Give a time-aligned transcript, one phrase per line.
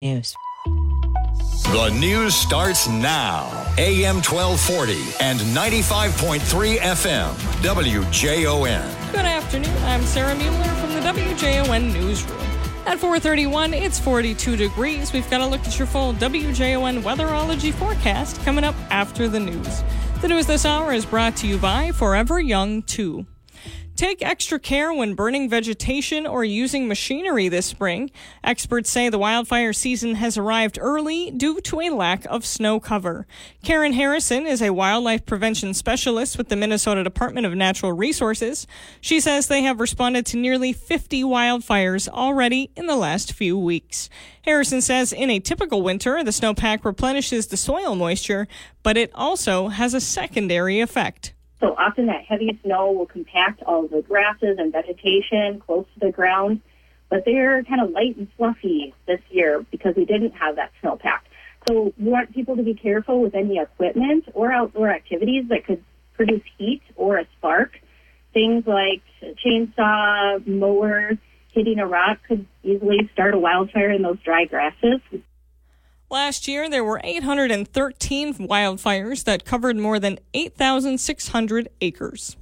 [0.00, 0.36] News.
[1.72, 3.48] The news starts now.
[3.78, 7.34] AM 1240 and 95.3 FM.
[7.62, 9.12] WJON.
[9.12, 9.76] Good afternoon.
[9.78, 12.38] I'm Sarah Mueller from the WJON Newsroom.
[12.86, 15.12] At 431, it's 42 degrees.
[15.12, 19.82] We've got to look at your full WJON weatherology forecast coming up after the news.
[20.20, 23.26] The news this hour is brought to you by Forever Young 2.
[23.98, 28.12] Take extra care when burning vegetation or using machinery this spring.
[28.44, 33.26] Experts say the wildfire season has arrived early due to a lack of snow cover.
[33.64, 38.68] Karen Harrison is a wildlife prevention specialist with the Minnesota Department of Natural Resources.
[39.00, 44.08] She says they have responded to nearly 50 wildfires already in the last few weeks.
[44.42, 48.46] Harrison says in a typical winter, the snowpack replenishes the soil moisture,
[48.84, 51.34] but it also has a secondary effect.
[51.60, 56.12] So often that heavy snow will compact all the grasses and vegetation close to the
[56.12, 56.60] ground,
[57.08, 61.20] but they're kind of light and fluffy this year because we didn't have that snowpack.
[61.68, 65.82] So we want people to be careful with any equipment or outdoor activities that could
[66.14, 67.72] produce heat or a spark.
[68.32, 69.02] Things like
[69.44, 71.12] chainsaw, mower,
[71.52, 75.00] hitting a rock could easily start a wildfire in those dry grasses.
[76.10, 82.34] Last year, there were 813 wildfires that covered more than 8,600 acres.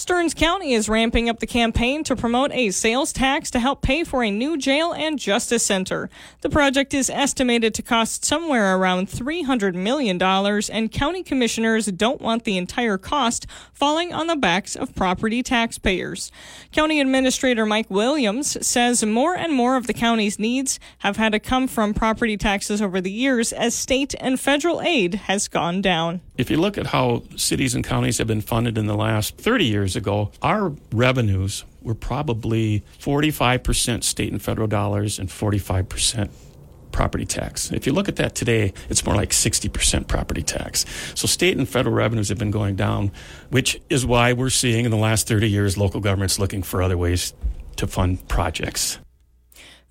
[0.00, 4.02] Stearns County is ramping up the campaign to promote a sales tax to help pay
[4.02, 6.08] for a new jail and justice center.
[6.40, 12.44] The project is estimated to cost somewhere around $300 million, and county commissioners don't want
[12.44, 16.32] the entire cost falling on the backs of property taxpayers.
[16.72, 21.38] County Administrator Mike Williams says more and more of the county's needs have had to
[21.38, 26.22] come from property taxes over the years as state and federal aid has gone down.
[26.40, 29.66] If you look at how cities and counties have been funded in the last 30
[29.66, 36.30] years ago, our revenues were probably 45% state and federal dollars and 45%
[36.92, 37.70] property tax.
[37.72, 40.86] If you look at that today, it's more like 60% property tax.
[41.14, 43.12] So state and federal revenues have been going down,
[43.50, 46.96] which is why we're seeing in the last 30 years local governments looking for other
[46.96, 47.34] ways
[47.76, 48.98] to fund projects.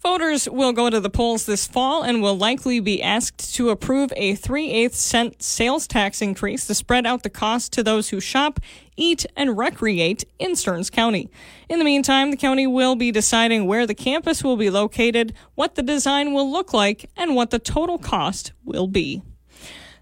[0.01, 4.13] Voters will go to the polls this fall and will likely be asked to approve
[4.15, 8.21] a 3 8 cent sales tax increase to spread out the cost to those who
[8.21, 8.61] shop,
[8.95, 11.29] eat, and recreate in Stearns County.
[11.67, 15.75] In the meantime, the county will be deciding where the campus will be located, what
[15.75, 19.21] the design will look like, and what the total cost will be.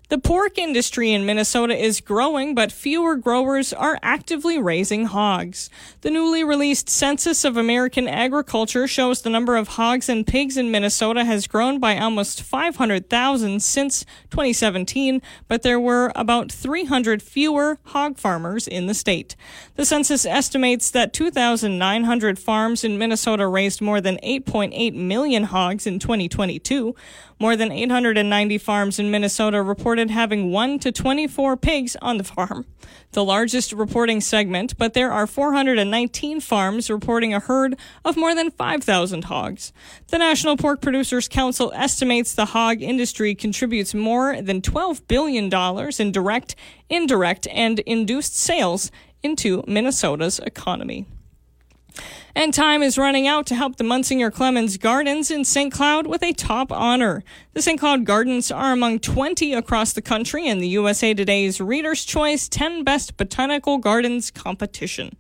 [0.09, 5.69] The pork industry in Minnesota is growing, but fewer growers are actively raising hogs.
[6.00, 10.72] The newly released Census of American Agriculture shows the number of hogs and pigs in
[10.72, 18.17] Minnesota has grown by almost 500,000 since 2017, but there were about 300 fewer hog
[18.17, 19.35] farmers in the state.
[19.75, 26.00] The census estimates that 2,900 farms in Minnesota raised more than 8.8 million hogs in
[26.00, 26.96] 2022.
[27.40, 29.62] More than 890 farms in Minnesota
[29.97, 32.68] reported having 1 to 24 pigs on the farm,
[33.13, 37.75] the largest reporting segment, but there are 419 farms reporting a herd
[38.06, 39.74] of more than 5,000 hogs.
[40.09, 45.46] The National Pork Producers Council estimates the hog industry contributes more than $12 billion
[46.00, 46.56] in direct,
[46.91, 48.91] indirect, and induced sales
[49.24, 51.08] into Minnesota's economy.
[52.38, 55.74] And time is running out to help the Munsinger Clemens Gardens in St.
[55.74, 57.24] Cloud with a top honor.
[57.53, 57.80] The St.
[57.80, 62.84] Cloud Gardens are among 20 across the country in the USA Today's Reader's Choice 10
[62.84, 65.18] Best Botanical Gardens competition.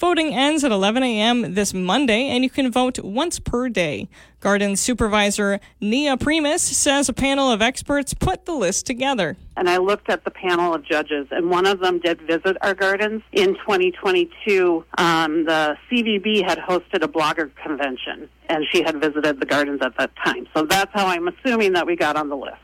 [0.00, 1.54] Voting ends at 11 a.m.
[1.54, 4.08] this Monday, and you can vote once per day.
[4.40, 9.36] Garden supervisor Nia Primus says a panel of experts put the list together.
[9.56, 12.74] And I looked at the panel of judges, and one of them did visit our
[12.74, 13.22] gardens.
[13.32, 19.46] In 2022, um, the CVB had hosted a blogger convention, and she had visited the
[19.46, 20.46] gardens at that time.
[20.54, 22.56] So that's how I'm assuming that we got on the list.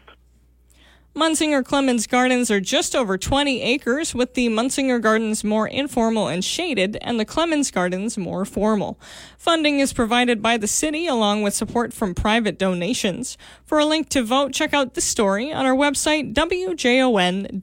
[1.14, 6.42] Munsinger Clemens Gardens are just over 20 acres, with the Munsinger Gardens more informal and
[6.42, 8.98] shaded, and the Clemens Gardens more formal.
[9.36, 13.36] Funding is provided by the city along with support from private donations.
[13.62, 17.58] For a link to vote, check out this story on our website, wjon.com.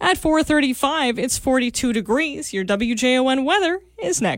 [0.00, 2.54] At 435, it's 42 degrees.
[2.54, 4.34] Your WJON weather is next.